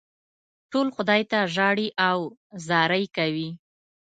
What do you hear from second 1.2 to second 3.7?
ته ژاړي او زارۍ کوي.